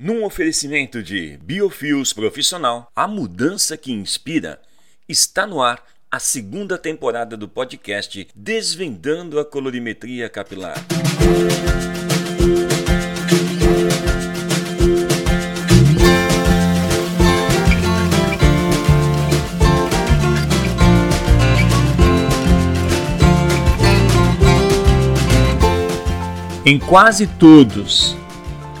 [0.00, 4.62] Num oferecimento de Biofios Profissional, a mudança que inspira,
[5.08, 10.76] está no ar a segunda temporada do podcast Desvendando a Colorimetria Capilar.
[26.64, 28.16] Em quase todos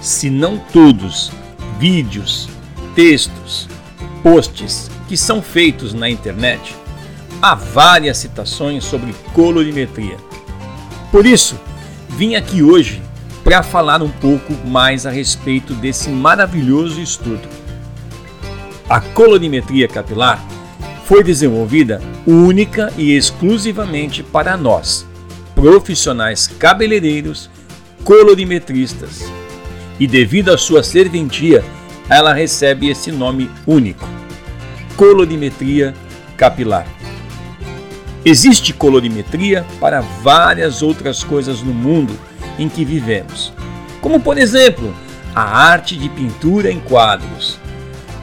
[0.00, 1.30] se não todos,
[1.78, 2.48] vídeos,
[2.94, 3.68] textos,
[4.22, 6.74] posts que são feitos na internet,
[7.40, 10.16] há várias citações sobre colorimetria.
[11.10, 11.58] Por isso,
[12.10, 13.02] vim aqui hoje
[13.42, 17.48] para falar um pouco mais a respeito desse maravilhoso estudo.
[18.88, 20.44] A colorimetria capilar
[21.06, 25.06] foi desenvolvida única e exclusivamente para nós,
[25.54, 27.48] profissionais cabeleireiros,
[28.04, 29.24] colorimetristas
[29.98, 31.64] e devido à sua serventia,
[32.08, 34.08] ela recebe esse nome único:
[34.96, 35.94] colorimetria
[36.36, 36.86] capilar.
[38.24, 42.18] Existe colorimetria para várias outras coisas no mundo
[42.58, 43.52] em que vivemos,
[44.00, 44.94] como por exemplo,
[45.34, 47.58] a arte de pintura em quadros.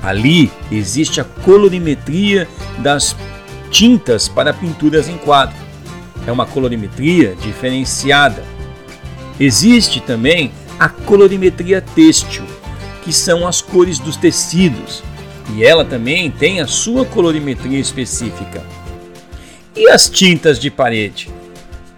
[0.03, 2.47] Ali existe a colorimetria
[2.79, 3.15] das
[3.71, 5.55] tintas para pinturas em quadro.
[6.27, 8.43] É uma colorimetria diferenciada.
[9.39, 12.43] Existe também a colorimetria têxtil,
[13.03, 15.03] que são as cores dos tecidos,
[15.53, 18.63] e ela também tem a sua colorimetria específica.
[19.75, 21.29] E as tintas de parede?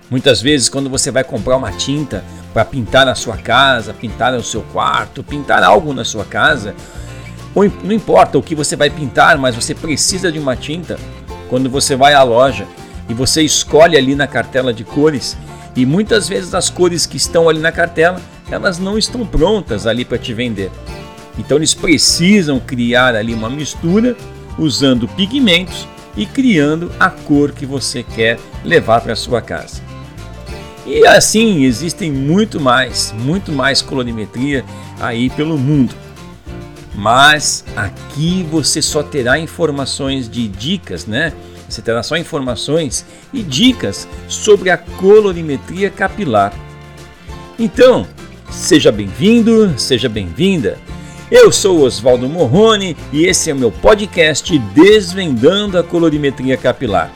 [0.10, 4.44] Muitas vezes, quando você vai comprar uma tinta para pintar a sua casa, pintar o
[4.44, 6.74] seu quarto, pintar algo na sua casa,
[7.84, 11.00] não importa o que você vai pintar, mas você precisa de uma tinta.
[11.50, 12.68] Quando você vai à loja
[13.10, 15.38] e você escolhe ali na cartela de cores,
[15.76, 20.06] e muitas vezes as cores que estão ali na cartela elas não estão prontas ali
[20.06, 20.72] para te vender.
[21.38, 24.16] Então eles precisam criar ali uma mistura
[24.58, 29.82] usando pigmentos e criando a cor que você quer levar para sua casa.
[30.86, 34.66] E assim existem muito mais, muito mais colorimetria
[35.00, 35.94] aí pelo mundo.
[36.96, 41.34] Mas aqui você só terá informações de dicas, né?
[41.70, 46.54] Você terá só informações e dicas sobre a colorimetria capilar.
[47.60, 48.08] Então,
[48.50, 50.78] Seja bem-vindo, seja bem-vinda.
[51.30, 57.12] Eu sou Oswaldo Morrone e esse é o meu podcast Desvendando a Colorimetria Capilar.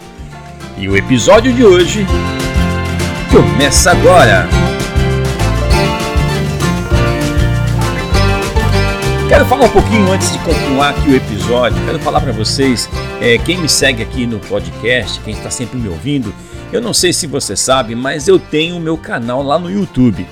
[0.78, 2.06] E o episódio de hoje
[3.32, 4.48] começa agora.
[9.30, 11.82] Quero falar um pouquinho antes de continuar aqui o episódio.
[11.86, 12.90] Quero falar para vocês,
[13.22, 16.34] é, quem me segue aqui no podcast, quem está sempre me ouvindo,
[16.74, 20.28] eu não sei se você sabe, mas eu tenho o meu canal lá no YouTube.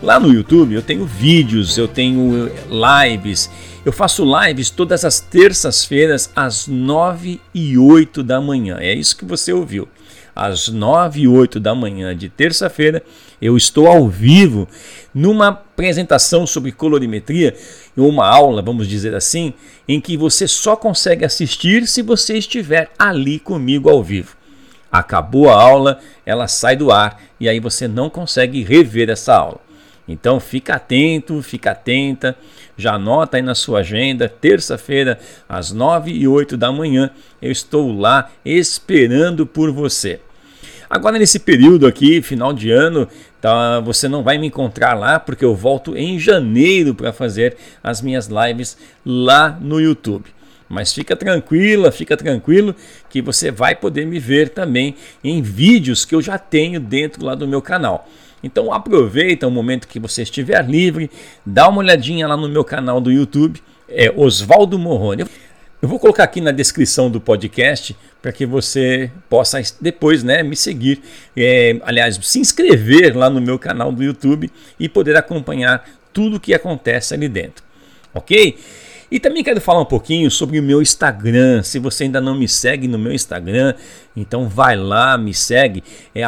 [0.00, 3.50] Lá no YouTube eu tenho vídeos, eu tenho lives.
[3.84, 8.78] Eu faço lives todas as terças-feiras às 9 e 8 da manhã.
[8.78, 9.88] É isso que você ouviu.
[10.36, 13.02] Às 9 e 8 da manhã de terça-feira,
[13.42, 14.68] eu estou ao vivo
[15.12, 17.56] numa apresentação sobre colorimetria,
[17.96, 19.52] uma aula, vamos dizer assim,
[19.88, 24.36] em que você só consegue assistir se você estiver ali comigo ao vivo.
[24.92, 29.67] Acabou a aula, ela sai do ar e aí você não consegue rever essa aula.
[30.08, 32.34] Então fica atento, fica atenta,
[32.76, 37.10] já anota aí na sua agenda, terça-feira, às 9 e 8 da manhã,
[37.42, 40.20] eu estou lá esperando por você.
[40.88, 43.06] Agora nesse período aqui, final de ano,
[43.42, 48.00] tá, você não vai me encontrar lá porque eu volto em janeiro para fazer as
[48.00, 50.24] minhas lives lá no YouTube.
[50.66, 52.74] Mas fica tranquila, fica tranquilo
[53.08, 57.34] que você vai poder me ver também em vídeos que eu já tenho dentro lá
[57.34, 58.08] do meu canal.
[58.42, 61.10] Então aproveita o momento que você estiver livre,
[61.44, 65.24] dá uma olhadinha lá no meu canal do YouTube, é Oswaldo Morrone.
[65.80, 70.56] Eu vou colocar aqui na descrição do podcast para que você possa depois né, me
[70.56, 71.00] seguir,
[71.36, 76.40] é, aliás, se inscrever lá no meu canal do YouTube e poder acompanhar tudo o
[76.40, 77.64] que acontece ali dentro.
[78.12, 78.58] Ok?
[79.10, 81.62] E também quero falar um pouquinho sobre o meu Instagram.
[81.62, 83.74] Se você ainda não me segue no meu Instagram,
[84.14, 85.82] então vai lá, me segue,
[86.14, 86.22] é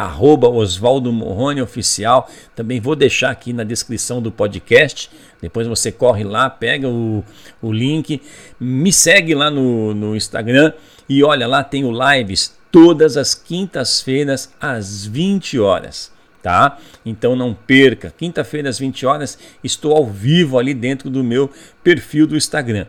[0.49, 2.27] Oswaldo Morrone Oficial.
[2.55, 5.11] Também vou deixar aqui na descrição do podcast.
[5.39, 7.23] Depois você corre lá, pega o,
[7.61, 8.19] o link,
[8.59, 10.73] me segue lá no, no Instagram
[11.07, 16.77] e olha lá, tenho lives todas as quintas-feiras às 20 horas tá?
[17.05, 18.13] Então não perca.
[18.17, 21.49] Quinta-feira às 20 horas estou ao vivo ali dentro do meu
[21.83, 22.85] perfil do Instagram.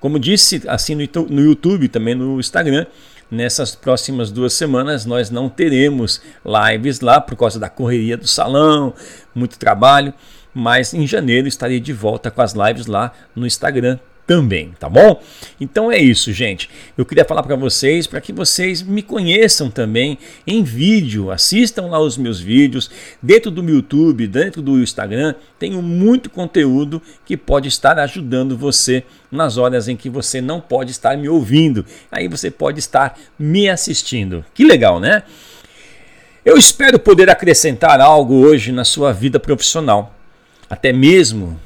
[0.00, 2.86] Como disse, assim no YouTube, também no Instagram,
[3.30, 8.94] nessas próximas duas semanas nós não teremos lives lá por causa da correria do salão,
[9.34, 10.12] muito trabalho.
[10.54, 15.22] mas em janeiro estarei de volta com as lives lá no Instagram também, tá bom?
[15.60, 16.68] Então é isso, gente.
[16.98, 22.00] Eu queria falar para vocês para que vocês me conheçam também em vídeo, assistam lá
[22.00, 22.90] os meus vídeos
[23.22, 29.56] dentro do YouTube, dentro do Instagram, tenho muito conteúdo que pode estar ajudando você nas
[29.56, 31.84] horas em que você não pode estar me ouvindo.
[32.10, 34.44] Aí você pode estar me assistindo.
[34.52, 35.22] Que legal, né?
[36.44, 40.14] Eu espero poder acrescentar algo hoje na sua vida profissional,
[40.70, 41.60] até mesmo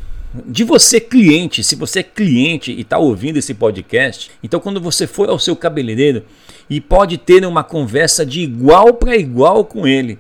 [0.47, 5.07] de você cliente, se você é cliente e está ouvindo esse podcast, então quando você
[5.07, 6.25] for ao seu cabeleireiro
[6.69, 10.19] e pode ter uma conversa de igual para igual com ele.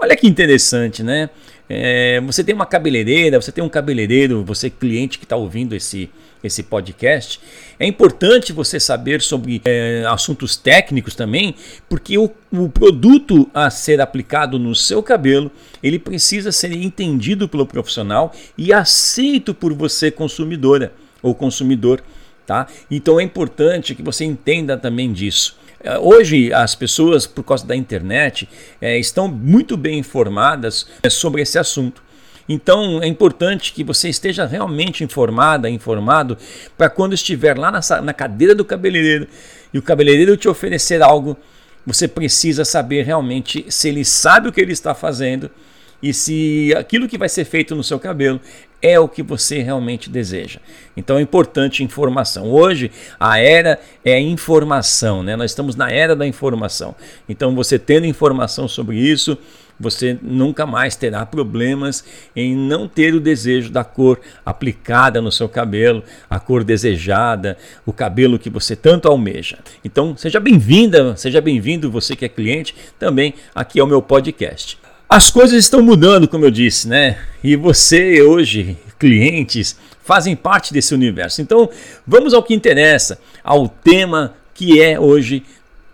[0.00, 1.28] Olha que interessante, né?
[1.68, 6.08] É, você tem uma cabeleireira, você tem um cabeleireiro, você cliente que está ouvindo esse,
[6.42, 7.40] esse podcast,
[7.78, 11.54] é importante você saber sobre é, assuntos técnicos também,
[11.88, 15.50] porque o, o produto a ser aplicado no seu cabelo,
[15.82, 20.92] ele precisa ser entendido pelo profissional e aceito por você consumidora
[21.22, 22.02] ou consumidor,
[22.46, 22.66] tá?
[22.90, 25.56] Então é importante que você entenda também disso.
[25.80, 28.48] É, hoje, as pessoas, por causa da internet,
[28.80, 32.02] é, estão muito bem informadas é, sobre esse assunto.
[32.48, 36.38] Então é importante que você esteja realmente informada, informado,
[36.76, 39.26] para quando estiver lá na, na cadeira do cabeleireiro
[39.72, 41.36] e o cabeleireiro te oferecer algo,
[41.84, 45.50] você precisa saber realmente se ele sabe o que ele está fazendo
[46.02, 48.40] e se aquilo que vai ser feito no seu cabelo
[48.80, 50.60] é o que você realmente deseja.
[50.96, 52.50] Então é importante informação.
[52.50, 55.34] Hoje a era é informação, né?
[55.34, 56.94] Nós estamos na era da informação.
[57.28, 59.36] Então você tendo informação sobre isso,
[59.78, 62.04] você nunca mais terá problemas
[62.34, 67.92] em não ter o desejo da cor aplicada no seu cabelo, a cor desejada, o
[67.92, 69.58] cabelo que você tanto almeja.
[69.84, 74.78] Então, seja bem-vinda, seja bem-vindo você que é cliente também aqui ao meu podcast.
[75.08, 77.18] As coisas estão mudando, como eu disse, né?
[77.42, 81.40] E você hoje, clientes, fazem parte desse universo.
[81.40, 81.70] Então,
[82.06, 85.42] vamos ao que interessa, ao tema que é hoje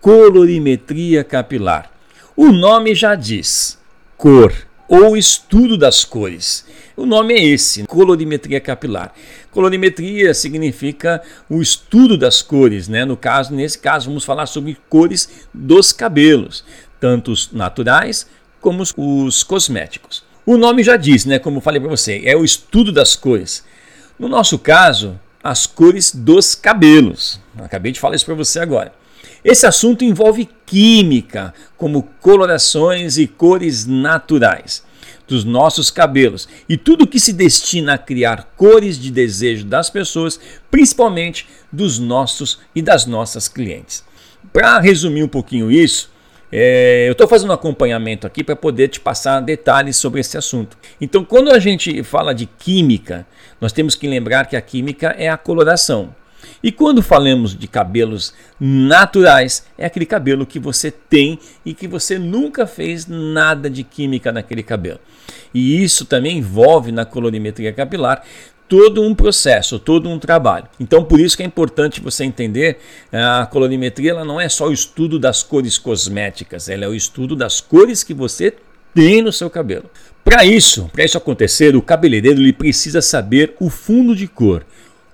[0.01, 1.94] colorimetria capilar.
[2.37, 3.77] O nome já diz
[4.17, 4.53] cor
[4.89, 6.65] ou estudo das cores.
[6.97, 9.13] O nome é esse, colorimetria capilar.
[9.51, 13.05] Colorimetria significa o estudo das cores, né?
[13.05, 16.65] No caso, nesse caso, vamos falar sobre cores dos cabelos,
[16.99, 18.27] tanto os naturais
[18.59, 20.21] como os, os cosméticos.
[20.45, 21.39] O nome já diz, né?
[21.39, 23.63] Como falei para você, é o estudo das cores.
[24.19, 27.39] No nosso caso, as cores dos cabelos.
[27.57, 28.91] Acabei de falar isso para você agora.
[29.43, 34.83] Esse assunto envolve química, como colorações e cores naturais
[35.27, 40.39] dos nossos cabelos e tudo que se destina a criar cores de desejo das pessoas,
[40.69, 44.03] principalmente dos nossos e das nossas clientes.
[44.53, 46.09] Para resumir um pouquinho isso,
[46.51, 50.77] é, eu estou fazendo um acompanhamento aqui para poder te passar detalhes sobre esse assunto.
[51.01, 53.25] Então, quando a gente fala de química,
[53.59, 56.15] nós temos que lembrar que a química é a coloração.
[56.63, 62.17] E quando falamos de cabelos naturais, é aquele cabelo que você tem e que você
[62.17, 64.99] nunca fez nada de química naquele cabelo.
[65.53, 68.23] E isso também envolve na colorimetria capilar
[68.67, 70.67] todo um processo, todo um trabalho.
[70.79, 72.79] Então, por isso que é importante você entender
[73.11, 77.35] a colorimetria, ela não é só o estudo das cores cosméticas, ela é o estudo
[77.35, 78.53] das cores que você
[78.93, 79.89] tem no seu cabelo.
[80.23, 84.65] Para isso, para isso acontecer, o cabeleireiro ele precisa saber o fundo de cor,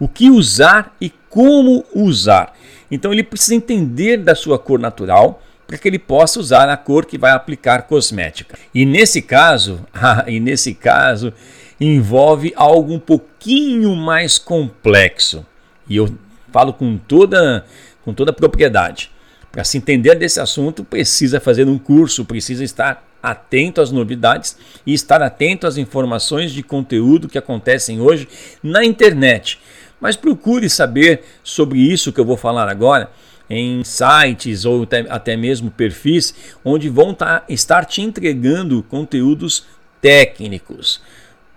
[0.02, 2.58] o que usar e como usar.
[2.90, 7.06] Então ele precisa entender da sua cor natural para que ele possa usar a cor
[7.06, 8.58] que vai aplicar cosmética.
[8.74, 11.32] E nesse caso, ah, e nesse caso
[11.80, 15.46] envolve algo um pouquinho mais complexo.
[15.88, 16.12] E eu
[16.52, 17.64] falo com toda
[18.04, 19.12] com toda propriedade.
[19.52, 24.94] Para se entender desse assunto, precisa fazer um curso, precisa estar atento às novidades e
[24.94, 28.28] estar atento às informações de conteúdo que acontecem hoje
[28.64, 29.60] na internet.
[30.02, 33.12] Mas procure saber sobre isso que eu vou falar agora
[33.48, 39.66] em sites ou até mesmo perfis onde vão tá, estar te entregando conteúdos
[40.02, 41.02] técnicos.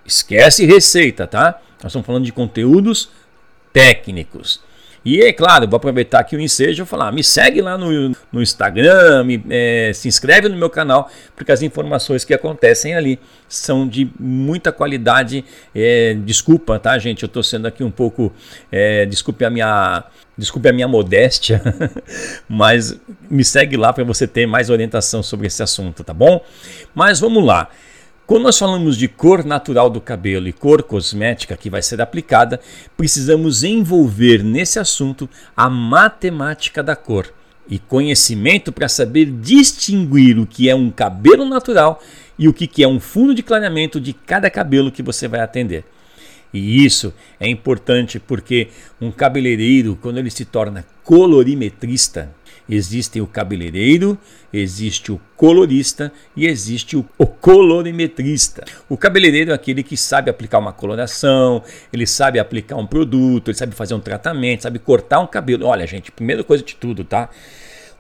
[0.05, 1.61] Esquece receita, tá?
[1.83, 3.09] Nós estamos falando de conteúdos
[3.73, 4.61] técnicos.
[5.05, 8.43] E é claro, vou aproveitar aqui o ensejo e falar: me segue lá no, no
[8.43, 13.87] Instagram, me, é, se inscreve no meu canal, porque as informações que acontecem ali são
[13.87, 15.45] de muita qualidade.
[15.75, 17.23] É, desculpa, tá, gente?
[17.23, 18.33] Eu estou sendo aqui um pouco.
[18.73, 20.05] É, desculpe a minha.
[20.37, 21.63] Desculpe a minha modéstia,
[22.49, 22.99] mas
[23.31, 26.45] me segue lá para você ter mais orientação sobre esse assunto, tá bom?
[26.93, 27.71] Mas vamos lá.
[28.27, 32.59] Quando nós falamos de cor natural do cabelo e cor cosmética que vai ser aplicada,
[32.97, 37.33] precisamos envolver nesse assunto a matemática da cor.
[37.67, 41.99] e conhecimento para saber distinguir o que é um cabelo natural
[42.39, 45.83] e o que é um fundo de clareamento de cada cabelo que você vai atender.
[46.53, 48.69] E isso é importante porque
[49.01, 52.31] um cabeleireiro, quando ele se torna colorimetrista,
[52.69, 54.19] existe o cabeleireiro,
[54.53, 58.65] existe o colorista e existe o colorimetrista.
[58.89, 63.59] O cabeleireiro é aquele que sabe aplicar uma coloração, ele sabe aplicar um produto, ele
[63.59, 65.67] sabe fazer um tratamento, sabe cortar um cabelo.
[65.67, 67.29] Olha, gente, primeira coisa de tudo, tá?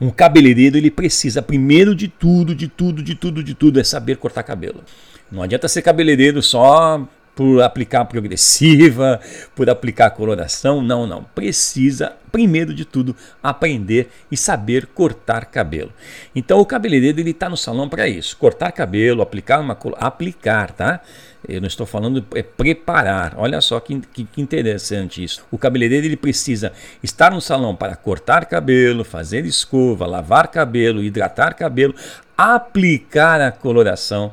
[0.00, 4.16] Um cabeleireiro ele precisa primeiro de tudo, de tudo, de tudo, de tudo é saber
[4.16, 4.82] cortar cabelo.
[5.30, 9.20] Não adianta ser cabeleireiro só por aplicar progressiva,
[9.54, 10.80] por aplicar coloração.
[10.80, 11.24] Não, não.
[11.34, 15.92] Precisa, primeiro de tudo, aprender e saber cortar cabelo.
[16.34, 21.00] Então o cabeleireiro ele está no salão para isso: cortar cabelo, aplicar uma aplicar, tá?
[21.46, 23.34] Eu não estou falando é preparar.
[23.36, 25.44] Olha só que, que, que, interessante isso.
[25.50, 26.72] O cabeleireiro ele precisa
[27.02, 31.94] estar no salão para cortar cabelo, fazer escova, lavar cabelo, hidratar cabelo,
[32.36, 34.32] aplicar a coloração,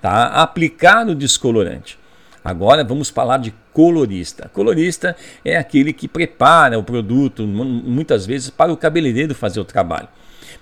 [0.00, 0.28] tá?
[0.28, 1.98] Aplicar o descolorante.
[2.48, 4.50] Agora vamos falar de colorista.
[4.54, 5.14] Colorista
[5.44, 10.08] é aquele que prepara o produto, muitas vezes para o cabeleireiro fazer o trabalho.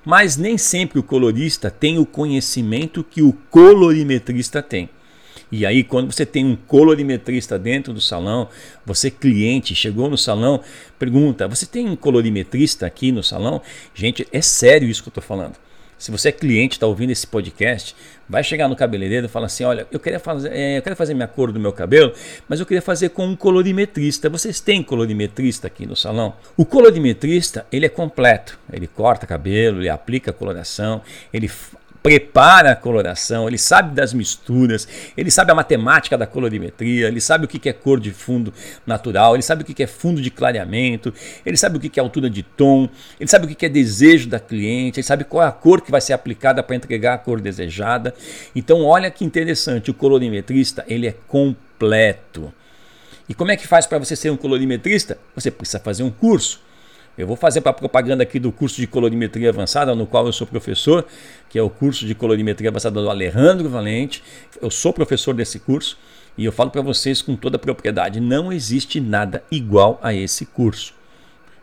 [0.05, 4.91] Mas nem sempre o colorista tem o conhecimento que o colorimetrista tem.
[5.53, 8.49] E aí, quando você tem um colorimetrista dentro do salão,
[8.85, 10.61] você cliente chegou no salão,
[10.99, 13.63] pergunta: Você tem um colorimetrista aqui no salão?
[13.95, 15.55] Gente, é sério isso que eu estou falando.
[15.99, 17.97] Se você é cliente, está ouvindo esse podcast,
[18.29, 21.15] vai chegar no cabeleireiro e fala assim: olha, eu queria fazer, é, eu quero fazer
[21.15, 22.13] minha cor do meu cabelo,
[22.49, 24.29] mas eu queria fazer com um colorimetrista.
[24.29, 26.35] Vocês têm colorimetrista aqui no salão?
[26.57, 28.59] O colorimetrista ele é completo.
[28.73, 31.03] Ele corta cabelo, ele aplica coloração,
[31.33, 31.51] ele
[32.07, 34.87] prepara a coloração, ele sabe das misturas,
[35.17, 38.55] ele sabe a matemática da colorimetria, ele sabe o que é cor de fundo
[38.87, 41.13] natural, ele sabe o que é fundo de clareamento,
[41.45, 44.39] ele sabe o que é altura de tom, ele sabe o que é desejo da
[44.39, 47.41] cliente, ele sabe qual é a cor que vai ser aplicada para entregar a cor
[47.41, 48.15] desejada.
[48.55, 52.55] Então, olha que interessante, o colorimetrista ele é completo.
[53.29, 55.19] E como é que faz para você ser um colorimetrista?
[55.35, 56.65] Você precisa fazer um curso.
[57.17, 60.47] Eu vou fazer para propaganda aqui do curso de colorimetria avançada, no qual eu sou
[60.47, 61.07] professor,
[61.49, 64.23] que é o curso de colorimetria avançada do Alejandro Valente.
[64.61, 65.97] Eu sou professor desse curso
[66.37, 70.45] e eu falo para vocês com toda a propriedade: não existe nada igual a esse
[70.45, 70.93] curso.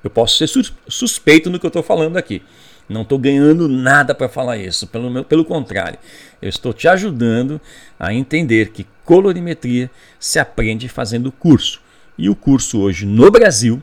[0.03, 0.49] Eu posso ser
[0.87, 2.41] suspeito no que eu estou falando aqui.
[2.89, 5.97] Não estou ganhando nada para falar isso, pelo, meu, pelo contrário,
[6.41, 7.61] eu estou te ajudando
[7.97, 11.81] a entender que colorimetria se aprende fazendo curso.
[12.17, 13.81] E o curso hoje no Brasil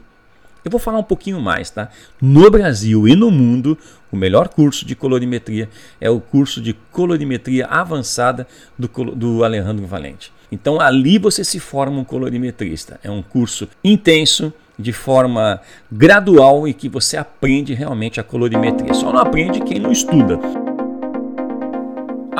[0.64, 1.88] eu vou falar um pouquinho mais, tá?
[2.21, 3.79] No Brasil e no mundo,
[4.11, 5.69] o melhor curso de colorimetria
[6.00, 8.47] é o curso de colorimetria avançada
[8.79, 10.33] do, do Alejandro Valente.
[10.52, 12.99] Então ali você se forma um colorimetrista.
[13.02, 15.61] É um curso intenso, de forma
[15.93, 18.95] gradual e que você aprende realmente a colorimetria.
[18.95, 20.38] Só não aprende quem não estuda.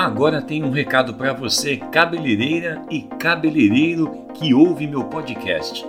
[0.00, 5.87] Agora tem um recado para você, cabeleireira e cabeleireiro que ouve meu podcast.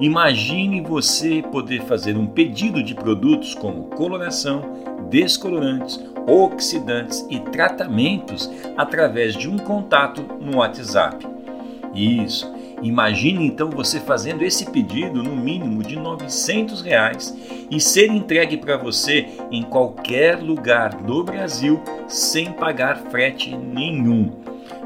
[0.00, 4.62] Imagine você poder fazer um pedido de produtos como coloração,
[5.10, 11.26] descolorantes, oxidantes e tratamentos através de um contato no WhatsApp.
[11.94, 12.50] Isso.
[12.82, 17.36] Imagine então você fazendo esse pedido no mínimo de 900 reais
[17.70, 24.32] e ser entregue para você em qualquer lugar do Brasil sem pagar frete nenhum.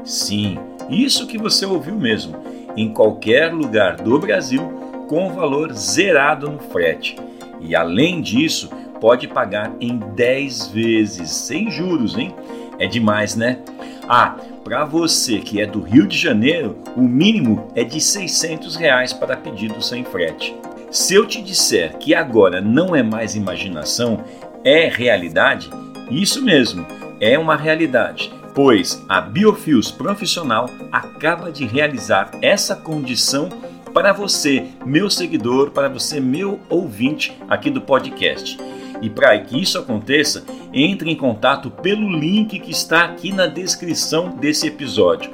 [0.03, 0.57] Sim,
[0.89, 2.37] isso que você ouviu mesmo,
[2.75, 7.15] em qualquer lugar do Brasil com valor zerado no frete.
[7.61, 12.33] E além disso, pode pagar em 10 vezes, sem juros, hein?
[12.77, 13.59] É demais, né?
[14.07, 19.11] Ah, para você que é do Rio de Janeiro, o mínimo é de 600 reais
[19.11, 20.55] para pedido sem frete.
[20.91, 24.23] Se eu te disser que agora não é mais imaginação,
[24.63, 25.69] é realidade,
[26.09, 26.85] isso mesmo,
[27.19, 33.49] é uma realidade, pois a Biofios Profissional acaba de realizar essa condição
[33.93, 38.57] para você, meu seguidor, para você, meu ouvinte aqui do podcast.
[39.05, 40.43] E para que isso aconteça,
[40.73, 45.31] entre em contato pelo link que está aqui na descrição desse episódio.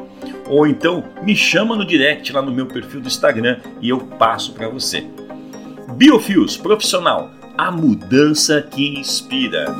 [0.50, 4.51] Ou então me chama no direct lá no meu perfil do Instagram e eu passo
[4.51, 5.08] para você.
[5.96, 9.74] Biofios Profissional, a mudança que inspira.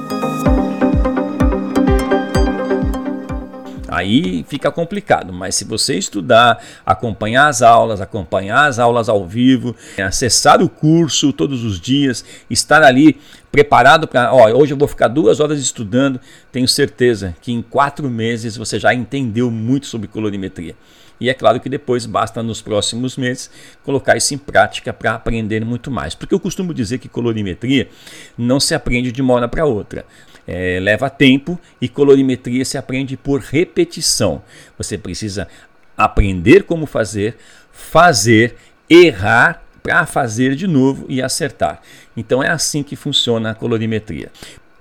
[3.92, 9.76] Aí fica complicado, mas se você estudar, acompanhar as aulas, acompanhar as aulas ao vivo,
[10.02, 13.20] acessar o curso todos os dias, estar ali
[13.52, 16.22] preparado para, ó, hoje eu vou ficar duas horas estudando,
[16.54, 20.74] tenho certeza que em quatro meses você já entendeu muito sobre colorimetria.
[21.20, 23.52] E é claro que depois basta nos próximos meses
[23.84, 26.16] colocar isso em prática para aprender muito mais.
[26.16, 27.90] Porque eu costumo dizer que colorimetria
[28.38, 30.06] não se aprende de uma hora para outra.
[30.48, 34.42] É, leva tempo e colorimetria se aprende por repetição.
[34.78, 35.48] Você precisa
[35.96, 37.38] aprender como fazer,
[37.72, 38.56] fazer,
[38.90, 41.82] errar para fazer de novo e acertar.
[42.16, 44.32] Então é assim que funciona a colorimetria.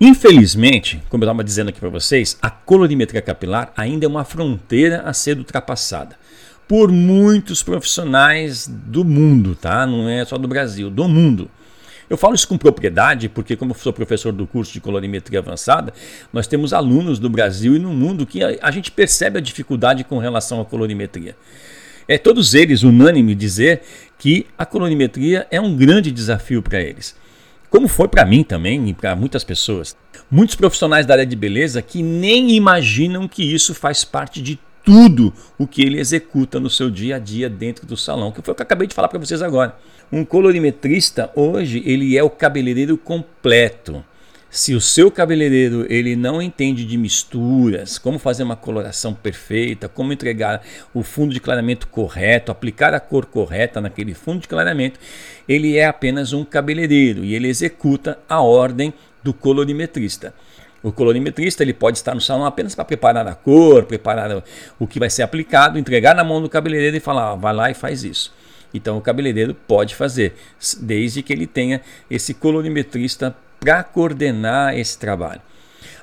[0.00, 5.02] Infelizmente, como eu estava dizendo aqui para vocês, a colorimetria capilar ainda é uma fronteira
[5.02, 6.16] a ser ultrapassada
[6.66, 9.86] por muitos profissionais do mundo, tá?
[9.86, 11.50] Não é só do Brasil, do mundo.
[12.10, 15.94] Eu falo isso com propriedade porque, como sou professor do curso de colorimetria avançada,
[16.32, 20.02] nós temos alunos do Brasil e no mundo que a, a gente percebe a dificuldade
[20.02, 21.36] com relação à colorimetria.
[22.08, 23.82] É todos eles unânime dizer
[24.18, 27.14] que a colorimetria é um grande desafio para eles
[27.70, 29.96] como foi para mim também e para muitas pessoas.
[30.28, 35.32] Muitos profissionais da área de beleza que nem imaginam que isso faz parte de tudo
[35.58, 38.54] o que ele executa no seu dia a dia dentro do salão, que foi o
[38.54, 39.76] que eu acabei de falar para vocês agora.
[40.10, 44.04] Um colorimetrista hoje ele é o cabeleireiro completo.
[44.52, 50.12] Se o seu cabeleireiro ele não entende de misturas, como fazer uma coloração perfeita, como
[50.12, 50.60] entregar
[50.92, 54.98] o fundo de clareamento correto, aplicar a cor correta naquele fundo de clareamento,
[55.48, 60.34] ele é apenas um cabeleireiro e ele executa a ordem do colorimetrista.
[60.82, 64.42] O colorimetrista ele pode estar no salão apenas para preparar a cor, preparar
[64.78, 67.74] o que vai ser aplicado, entregar na mão do cabeleireiro e falar, vai lá e
[67.74, 68.32] faz isso.
[68.72, 70.34] Então o cabeleireiro pode fazer,
[70.80, 75.42] desde que ele tenha esse colorimetrista para coordenar esse trabalho.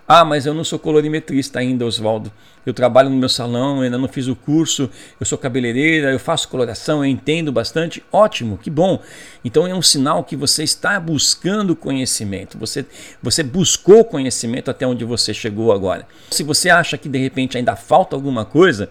[0.08, 2.32] Ah, mas eu não sou colorimetrista ainda, Oswaldo.
[2.66, 6.48] Eu trabalho no meu salão, ainda não fiz o curso, eu sou cabeleireira, eu faço
[6.48, 8.02] coloração, eu entendo bastante.
[8.12, 9.02] Ótimo, que bom.
[9.44, 12.58] Então é um sinal que você está buscando conhecimento.
[12.58, 12.86] Você,
[13.22, 16.08] você buscou conhecimento até onde você chegou agora.
[16.32, 18.90] Se você acha que de repente ainda falta alguma coisa,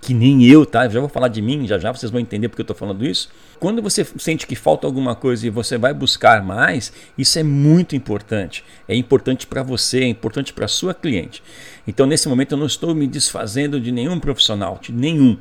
[0.00, 0.88] que nem eu, tá?
[0.88, 3.28] Já vou falar de mim, já já vocês vão entender porque eu estou falando isso.
[3.58, 7.96] Quando você sente que falta alguma coisa e você vai buscar mais, isso é muito
[7.96, 8.62] importante.
[8.86, 11.42] É importante para você, é importante para sua cliente.
[11.88, 15.36] Então, nesse momento, eu não estou me desfazendo de nenhum profissional, de nenhum.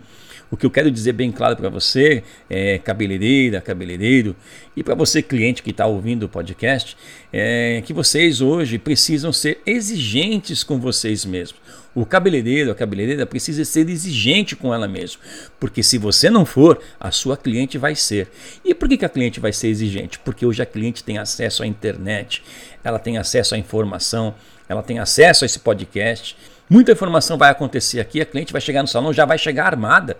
[0.50, 4.35] O que eu quero dizer bem claro para você, é, cabeleireira, cabeleireiro,
[4.75, 6.98] e para você, cliente que está ouvindo o podcast,
[7.32, 11.61] é que vocês hoje precisam ser exigentes com vocês mesmos.
[11.94, 15.22] O cabeleireiro, a cabeleireira precisa ser exigente com ela mesma,
[15.57, 18.27] porque se você não for, a sua cliente vai ser.
[18.66, 20.20] E por que, que a cliente vai ser exigente?
[20.20, 22.44] Porque hoje a cliente tem acesso à internet,
[22.83, 24.35] ela tem acesso à informação,
[24.68, 26.35] ela tem acesso a esse podcast.
[26.70, 30.18] Muita informação vai acontecer aqui, a cliente vai chegar no salão, já vai chegar armada.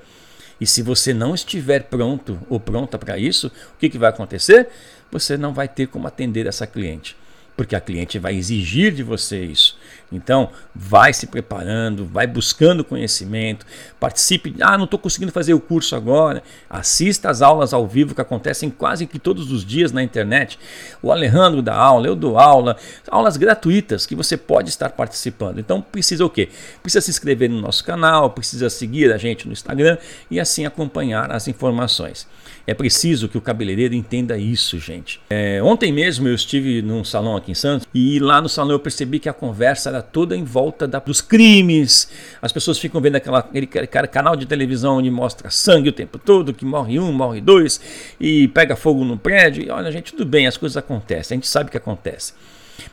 [0.60, 4.70] E se você não estiver pronto ou pronta para isso, o que, que vai acontecer?
[5.12, 7.16] Você não vai ter como atender essa cliente
[7.56, 9.78] porque a cliente vai exigir de você isso.
[10.12, 13.66] Então, vai se preparando, vai buscando conhecimento,
[14.00, 14.56] participe.
[14.62, 16.44] Ah, não estou conseguindo fazer o curso agora.
[16.70, 20.60] Assista às aulas ao vivo que acontecem quase que todos os dias na internet.
[21.02, 22.78] O Alejandro dá aula, eu dou aula,
[23.10, 25.60] aulas gratuitas que você pode estar participando.
[25.60, 26.50] Então, precisa o quê?
[26.82, 29.98] Precisa se inscrever no nosso canal, precisa seguir a gente no Instagram
[30.30, 32.28] e assim acompanhar as informações.
[32.68, 35.22] É preciso que o cabeleireiro entenda isso, gente.
[35.30, 38.80] É, ontem mesmo eu estive num salão aqui em Santos e lá no salão eu
[38.80, 42.10] percebi que a conversa era toda em volta da, dos crimes.
[42.42, 46.18] As pessoas ficam vendo aquela, aquele, aquele canal de televisão onde mostra sangue o tempo
[46.18, 47.80] todo, que morre um, morre dois
[48.20, 49.64] e pega fogo no prédio.
[49.64, 52.34] E olha, gente, tudo bem, as coisas acontecem, a gente sabe que acontece.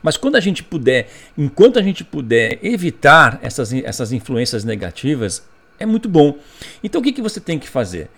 [0.02, 5.42] Mas quando a gente puder, enquanto a gente puder evitar essas, essas influências negativas,
[5.78, 6.38] é muito bom.
[6.82, 8.08] Então o que, que você tem que fazer?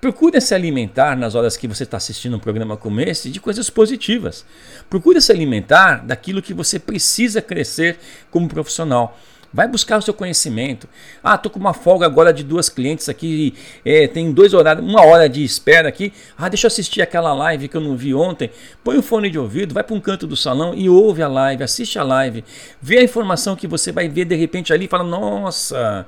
[0.00, 3.68] Procure se alimentar nas horas que você está assistindo um programa como esse de coisas
[3.68, 4.46] positivas.
[4.88, 7.98] Procure se alimentar daquilo que você precisa crescer
[8.30, 9.18] como profissional.
[9.52, 10.88] Vai buscar o seu conhecimento.
[11.22, 13.52] Ah, tô com uma folga agora de duas clientes aqui,
[13.84, 16.12] é, tem dois horários, uma hora de espera aqui.
[16.38, 18.48] Ah, deixa eu assistir aquela live que eu não vi ontem.
[18.82, 21.64] Põe o fone de ouvido, vai para um canto do salão e ouve a live,
[21.64, 22.44] assiste a live,
[22.80, 26.06] vê a informação que você vai ver de repente ali e fala: Nossa,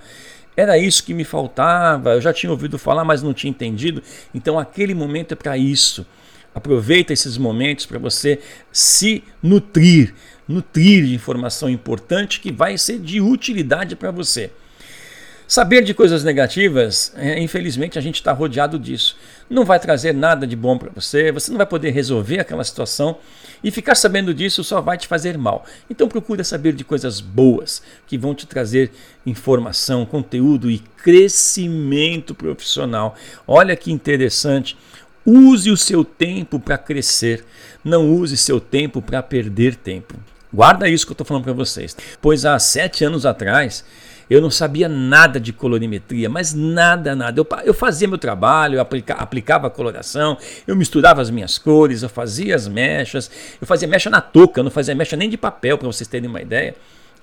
[0.57, 4.03] era isso que me faltava, eu já tinha ouvido falar, mas não tinha entendido.
[4.35, 6.07] Então aquele momento é para isso.
[6.55, 8.39] Aproveita esses momentos para você
[8.71, 10.15] se nutrir,
[10.47, 14.51] nutrir de informação importante que vai ser de utilidade para você.
[15.49, 19.17] Saber de coisas negativas, é, infelizmente a gente está rodeado disso.
[19.49, 23.19] Não vai trazer nada de bom para você, você não vai poder resolver aquela situação
[23.63, 25.65] e ficar sabendo disso só vai te fazer mal.
[25.89, 28.91] Então procura saber de coisas boas que vão te trazer
[29.25, 33.15] informação, conteúdo e crescimento profissional.
[33.47, 34.77] Olha que interessante.
[35.25, 37.45] Use o seu tempo para crescer,
[37.85, 40.15] não use seu tempo para perder tempo.
[40.53, 41.97] Guarda isso que eu estou falando para vocês.
[42.21, 43.85] Pois há sete anos atrás
[44.29, 47.41] Eu não sabia nada de colorimetria, mas nada, nada.
[47.41, 52.03] Eu, eu fazia meu trabalho, eu aplica, aplicava a coloração, eu misturava as minhas cores,
[52.03, 53.31] eu fazia as mechas,
[53.61, 56.29] eu fazia mecha na touca, eu não fazia mecha nem de papel, para vocês terem
[56.29, 56.75] uma ideia.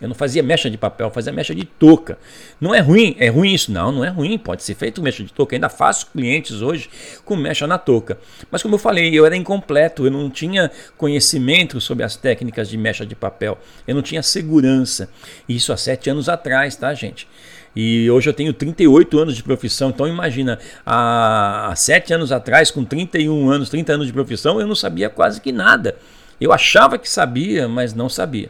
[0.02, 2.18] Eu não fazia mecha de papel, eu fazia mecha de touca.
[2.60, 3.16] Não é ruim?
[3.20, 3.72] É ruim isso?
[3.72, 4.38] Não, não é ruim.
[4.38, 5.56] Pode ser feito mecha de touca.
[5.56, 6.90] ainda faço clientes hoje
[7.26, 8.18] com mecha na touca.
[8.50, 12.78] Mas como eu falei, eu era incompleto, eu não tinha conhecimento sobre as técnicas de
[12.78, 13.58] mecha de papel.
[13.86, 15.10] Eu não tinha segurança.
[15.48, 17.28] Isso há sete anos atrás, tá, gente?
[17.76, 22.84] E hoje eu tenho 38 anos de profissão, então imagina, há sete anos atrás, com
[22.84, 25.96] 31 anos, 30 anos de profissão, eu não sabia quase que nada.
[26.42, 28.50] Eu achava que sabia, mas não sabia.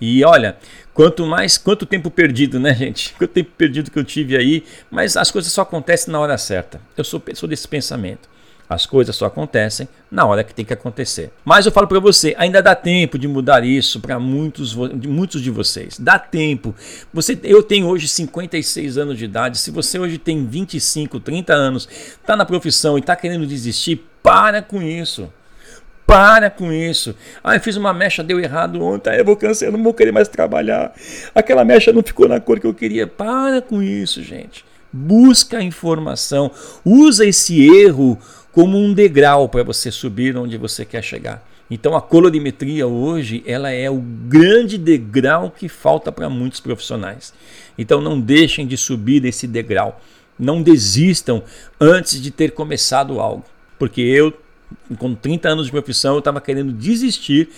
[0.00, 0.56] E olha,
[0.94, 3.14] quanto mais, quanto tempo perdido, né, gente?
[3.18, 6.80] Quanto tempo perdido que eu tive aí, mas as coisas só acontecem na hora certa.
[6.96, 8.28] Eu sou, sou desse pensamento.
[8.70, 11.32] As coisas só acontecem na hora que tem que acontecer.
[11.44, 15.50] Mas eu falo para você, ainda dá tempo de mudar isso para muitos, muitos de
[15.50, 15.98] vocês.
[15.98, 16.72] Dá tempo.
[17.12, 19.58] Você, eu tenho hoje 56 anos de idade.
[19.58, 24.62] Se você hoje tem 25, 30 anos, está na profissão e está querendo desistir, para
[24.62, 25.28] com isso.
[26.10, 27.14] Para com isso.
[27.42, 30.26] Ah, eu fiz uma mecha, deu errado ontem, eu vou cancelar, não vou querer mais
[30.26, 30.92] trabalhar.
[31.32, 33.06] Aquela mecha não ficou na cor que eu queria.
[33.06, 34.64] Para com isso, gente.
[34.92, 36.50] Busca informação.
[36.84, 38.18] Usa esse erro
[38.50, 41.48] como um degrau para você subir onde você quer chegar.
[41.70, 47.32] Então a colorimetria hoje, ela é o grande degrau que falta para muitos profissionais.
[47.78, 50.00] Então não deixem de subir esse degrau.
[50.36, 51.44] Não desistam
[51.80, 53.44] antes de ter começado algo.
[53.78, 54.34] Porque eu
[54.98, 57.48] com 30 anos de profissão, eu estava querendo desistir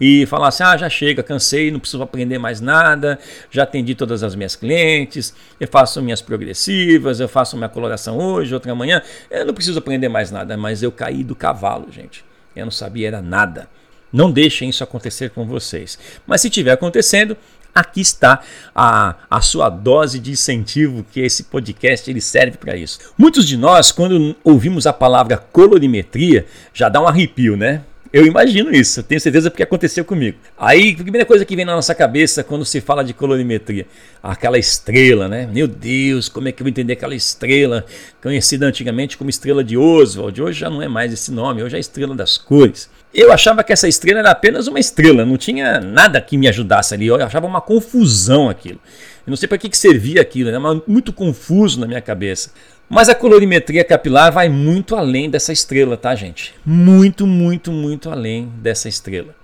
[0.00, 3.18] e falar assim: ah, já chega, cansei, não preciso aprender mais nada,
[3.50, 8.54] já atendi todas as minhas clientes, eu faço minhas progressivas, eu faço minha coloração hoje,
[8.54, 12.24] outra amanhã, eu não preciso aprender mais nada, mas eu caí do cavalo, gente.
[12.56, 13.68] Eu não sabia era nada.
[14.12, 15.98] Não deixem isso acontecer com vocês.
[16.26, 17.36] Mas se estiver acontecendo,
[17.74, 18.40] aqui está
[18.74, 22.98] a, a sua dose de incentivo que esse podcast ele serve para isso.
[23.16, 27.82] Muitos de nós, quando ouvimos a palavra colorimetria, já dá um arrepio, né?
[28.12, 30.36] Eu imagino isso, tenho certeza porque aconteceu comigo.
[30.58, 33.86] Aí, a primeira coisa que vem na nossa cabeça quando se fala de colorimetria,
[34.20, 35.46] aquela estrela, né?
[35.46, 37.86] Meu Deus, como é que eu vou entender aquela estrela,
[38.20, 40.42] conhecida antigamente como estrela de Oswald?
[40.42, 42.90] Hoje já não é mais esse nome, hoje é a estrela das cores.
[43.12, 46.94] Eu achava que essa estrela era apenas uma estrela, não tinha nada que me ajudasse
[46.94, 48.78] ali, eu achava uma confusão aquilo.
[49.26, 52.52] Eu não sei para que, que servia aquilo, era muito confuso na minha cabeça.
[52.88, 56.54] Mas a colorimetria capilar vai muito além dessa estrela, tá, gente?
[56.64, 59.34] Muito, muito, muito além dessa estrela.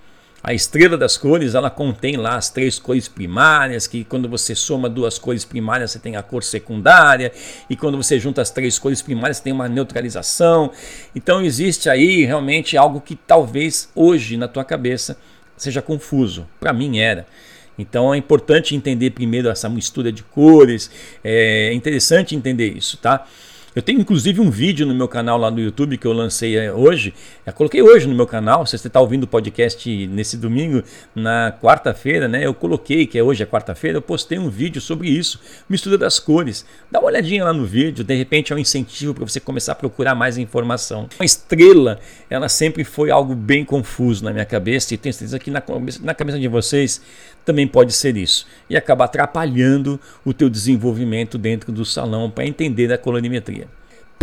[0.46, 4.88] A estrela das cores, ela contém lá as três cores primárias, que quando você soma
[4.88, 7.32] duas cores primárias, você tem a cor secundária,
[7.68, 10.70] e quando você junta as três cores primárias, você tem uma neutralização.
[11.16, 15.18] Então existe aí realmente algo que talvez hoje na tua cabeça
[15.56, 16.46] seja confuso.
[16.60, 17.26] Para mim era.
[17.76, 20.88] Então é importante entender primeiro essa mistura de cores,
[21.24, 23.26] é interessante entender isso, tá?
[23.76, 26.72] Eu tenho inclusive um vídeo no meu canal lá no YouTube que eu lancei é,
[26.72, 27.12] hoje.
[27.44, 28.64] Eu coloquei hoje no meu canal.
[28.64, 30.82] Se você está ouvindo o podcast nesse domingo,
[31.14, 32.46] na quarta-feira, né?
[32.46, 36.18] Eu coloquei, que é hoje é quarta-feira, eu postei um vídeo sobre isso, mistura das
[36.18, 36.64] cores.
[36.90, 39.74] Dá uma olhadinha lá no vídeo, de repente é um incentivo para você começar a
[39.74, 41.06] procurar mais informação.
[41.20, 45.50] Uma estrela, ela sempre foi algo bem confuso na minha cabeça e tenho certeza que
[45.50, 45.62] na,
[46.00, 47.02] na cabeça de vocês
[47.44, 48.46] também pode ser isso.
[48.70, 53.65] E acaba atrapalhando o teu desenvolvimento dentro do salão para entender a colorimetria.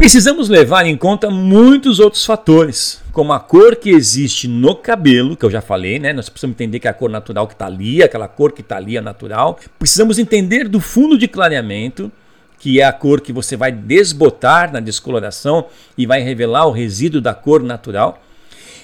[0.04, 5.46] Precisamos levar em conta muitos outros fatores, como a cor que existe no cabelo, que
[5.46, 6.12] eu já falei, né?
[6.12, 8.76] Nós precisamos entender que é a cor natural que está ali, aquela cor que está
[8.76, 9.58] ali é natural.
[9.80, 12.12] Precisamos entender do fundo de clareamento,
[12.60, 17.22] que é a cor que você vai desbotar na descoloração e vai revelar o resíduo
[17.22, 18.22] da cor natural,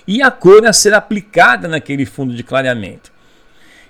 [0.08, 3.12] e a cor a ser aplicada naquele fundo de clareamento.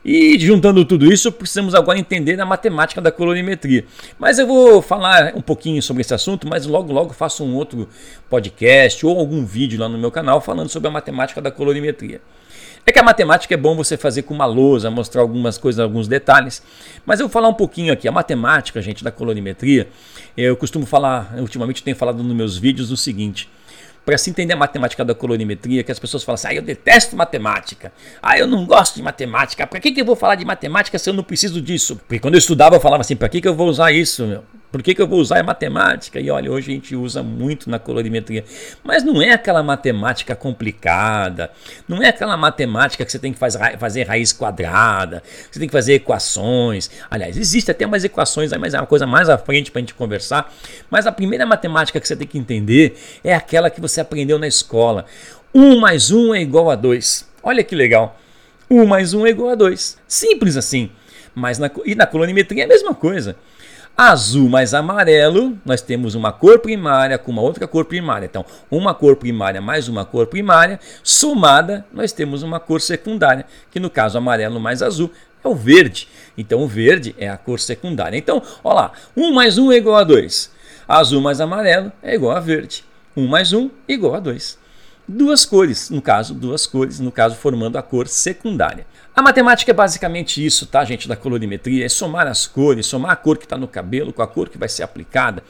[0.04, 3.86] E juntando tudo isso, precisamos agora entender a matemática da colorimetria.
[4.18, 7.88] Mas eu vou falar um pouquinho sobre esse assunto, mas logo logo faço um outro
[8.30, 12.22] podcast ou algum vídeo lá no meu canal falando sobre a matemática da colorimetria.
[12.86, 16.08] É que a matemática é bom você fazer com uma lousa, mostrar algumas coisas, alguns
[16.08, 16.64] detalhes.
[17.06, 18.08] Mas eu vou falar um pouquinho aqui.
[18.08, 19.90] A matemática, gente, da colorimetria,
[20.36, 23.50] eu costumo falar, ultimamente tenho falado nos meus vídeos o seguinte
[24.06, 27.16] para se entender a matemática da colorimetria, que as pessoas falam assim: ah, eu detesto
[27.16, 30.98] matemática, ah, eu não gosto de matemática, para que, que eu vou falar de matemática
[30.98, 31.96] se eu não preciso disso?
[31.96, 34.44] Porque quando eu estudava, eu falava assim: para que, que eu vou usar isso, meu?
[34.72, 36.20] Por que, que eu vou usar a matemática?
[36.20, 38.46] E olha, hoje a gente usa muito na colorimetria.
[38.84, 41.50] Mas não é aquela matemática complicada,
[41.88, 45.74] não é aquela matemática que você tem que faz, fazer raiz quadrada, você tem que
[45.74, 46.92] fazer equações.
[47.10, 49.96] Aliás, existe até umas equações, mas é uma coisa mais à frente para a gente
[49.96, 50.54] conversar.
[50.90, 54.48] Mas a primeira matemática que você tem que entender é aquela que você aprendeu na
[54.48, 55.06] escola.
[55.54, 57.28] 1 mais 1 é igual a 2.
[57.42, 58.20] Olha que legal.
[58.70, 59.98] 1 mais 1 é igual a 2.
[60.08, 60.92] Simples assim.
[61.34, 63.36] Mas na, e na colorimetria é a mesma coisa.
[63.96, 68.26] Azul mais amarelo, nós temos uma cor primária com uma outra cor primária.
[68.26, 73.80] Então, uma cor primária mais uma cor primária, somada, nós temos uma cor secundária, que
[73.80, 75.12] no caso amarelo mais azul
[75.44, 76.08] é o verde.
[76.38, 78.18] Então, o verde é a cor secundária.
[78.18, 80.52] Então, olha lá, 1 mais 1 é igual a 2.
[80.88, 82.86] Azul mais amarelo é igual a verde.
[83.18, 84.69] 1 mais 1 é igual a 2
[85.10, 88.86] duas cores, no caso, duas cores, no caso, formando a cor secundária.
[89.16, 93.16] A matemática é basicamente isso, tá, gente, da colorimetria, é somar as cores, somar a
[93.16, 95.44] cor que está no cabelo com a cor que vai ser aplicada.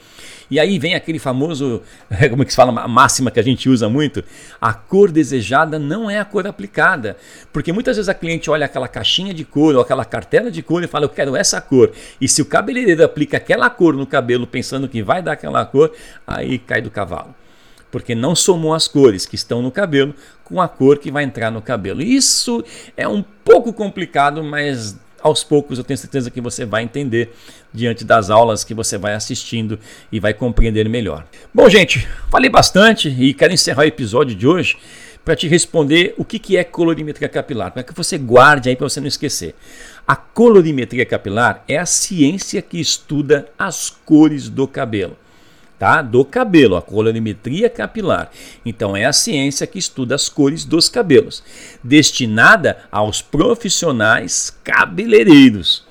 [0.50, 1.82] E aí vem aquele famoso,
[2.30, 4.24] como é que se fala, a máxima que a gente usa muito,
[4.60, 7.16] a cor desejada não é a cor aplicada.
[7.52, 10.82] Porque muitas vezes a cliente olha aquela caixinha de cor ou aquela cartela de cor
[10.82, 11.92] e fala, eu quero essa cor.
[12.20, 15.92] E se o cabeleireiro aplica aquela cor no cabelo pensando que vai dar aquela cor,
[16.26, 17.34] aí cai do cavalo
[17.90, 21.50] porque não somou as cores que estão no cabelo com a cor que vai entrar
[21.50, 22.02] no cabelo.
[22.02, 22.64] Isso
[22.96, 27.34] é um pouco complicado, mas aos poucos eu tenho certeza que você vai entender
[27.72, 29.78] diante das aulas que você vai assistindo
[30.10, 31.26] e vai compreender melhor.
[31.52, 34.76] Bom, gente, falei bastante e quero encerrar o episódio de hoje
[35.24, 38.88] para te responder o que, que é colorimetria capilar, para que você guarde aí para
[38.88, 39.54] você não esquecer.
[40.08, 45.16] A colorimetria capilar é a ciência que estuda as cores do cabelo
[45.80, 46.02] tá?
[46.02, 48.30] do cabelo, a colorimetria capilar.
[48.66, 51.42] Então é a ciência que estuda as cores dos cabelos,
[51.82, 55.88] destinada aos profissionais cabeleireiros.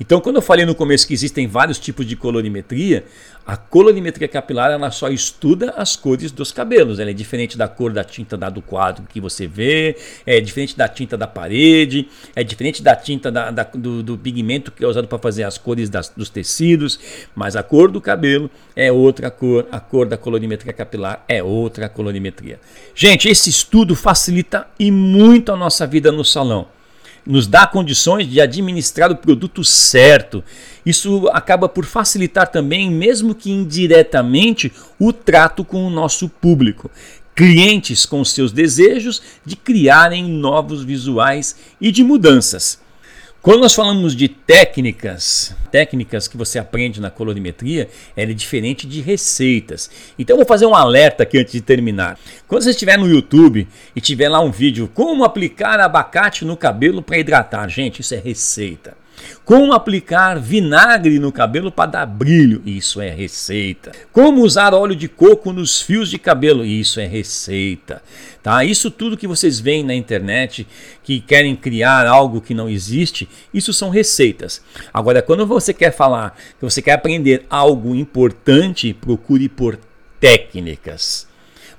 [0.00, 3.04] Então, quando eu falei no começo que existem vários tipos de colorimetria,
[3.46, 6.98] a colorimetria capilar ela só estuda as cores dos cabelos.
[6.98, 10.76] Ela é diferente da cor da tinta da, do quadro que você vê, é diferente
[10.76, 14.86] da tinta da parede, é diferente da tinta da, da, do, do, pigmento que é
[14.86, 16.98] usado para fazer as cores das, dos tecidos,
[17.34, 21.88] mas a cor do cabelo é outra cor, a cor da colorimetria capilar é outra
[21.88, 22.60] colorimetria.
[22.94, 26.68] Gente, esse estudo facilita e muito a nossa vida no salão
[27.26, 30.42] nos dá condições de administrar o produto certo.
[30.84, 36.90] Isso acaba por facilitar também, mesmo que indiretamente, o trato com o nosso público.
[37.34, 42.80] Clientes com seus desejos de criarem novos visuais e de mudanças.
[43.42, 49.00] Quando nós falamos de técnicas, técnicas que você aprende na colorimetria, ela é diferente de
[49.00, 49.90] receitas.
[50.16, 52.16] Então eu vou fazer um alerta aqui antes de terminar.
[52.46, 57.02] Quando você estiver no YouTube e tiver lá um vídeo como aplicar abacate no cabelo
[57.02, 59.01] para hidratar, gente, isso é receita.
[59.44, 62.62] Como aplicar vinagre no cabelo para dar brilho?
[62.64, 63.92] Isso é receita.
[64.12, 66.64] Como usar óleo de coco nos fios de cabelo?
[66.64, 68.02] Isso é receita.
[68.42, 68.64] Tá?
[68.64, 70.66] Isso tudo que vocês veem na internet
[71.02, 74.62] que querem criar algo que não existe, isso são receitas.
[74.92, 79.78] Agora, quando você quer falar que você quer aprender algo importante, procure por
[80.18, 81.31] técnicas.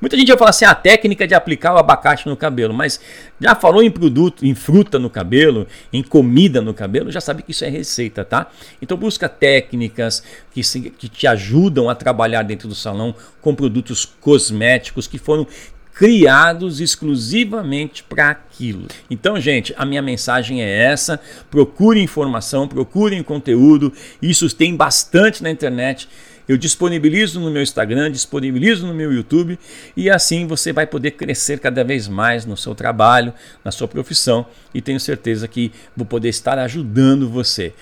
[0.03, 2.99] Muita gente vai falar assim, a técnica de aplicar o abacate no cabelo, mas
[3.39, 7.51] já falou em produto, em fruta no cabelo, em comida no cabelo, já sabe que
[7.51, 8.51] isso é receita, tá?
[8.81, 10.21] Então busca técnicas
[10.53, 15.47] que, se, que te ajudam a trabalhar dentro do salão com produtos cosméticos que foram
[15.93, 18.87] criados exclusivamente para aquilo.
[19.09, 21.17] Então, gente, a minha mensagem é essa:
[21.49, 23.93] procure informação, procure conteúdo.
[24.21, 26.09] Isso tem bastante na internet.
[26.47, 29.57] Eu disponibilizo no meu Instagram, disponibilizo no meu YouTube
[29.95, 34.45] e assim você vai poder crescer cada vez mais no seu trabalho, na sua profissão
[34.73, 37.73] e tenho certeza que vou poder estar ajudando você.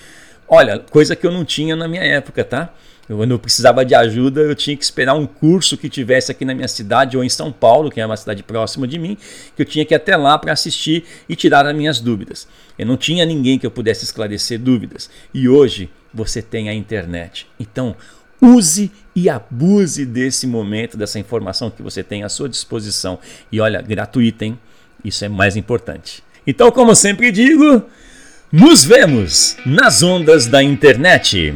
[0.48, 2.72] Olha, coisa que eu não tinha na minha época, tá?
[3.08, 6.54] Quando eu precisava de ajuda, eu tinha que esperar um curso que tivesse aqui na
[6.54, 9.18] minha cidade ou em São Paulo, que é uma cidade próxima de mim,
[9.56, 12.46] que eu tinha que ir até lá para assistir e tirar as minhas dúvidas.
[12.78, 15.10] Eu não tinha ninguém que eu pudesse esclarecer dúvidas.
[15.34, 17.46] E hoje você tem a internet.
[17.58, 17.96] Então,
[18.42, 23.18] use e abuse desse momento, dessa informação que você tem à sua disposição.
[23.50, 24.58] E olha, gratuita, hein?
[25.04, 26.22] Isso é mais importante.
[26.46, 27.84] Então, como sempre digo,
[28.50, 31.54] nos vemos nas ondas da internet.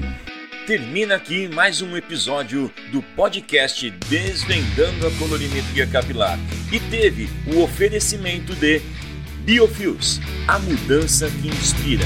[0.66, 6.38] Termina aqui mais um episódio do podcast Desvendando a Colorimetria Capilar
[6.72, 8.82] e teve o oferecimento de
[9.44, 12.04] Biofios, a mudança que inspira.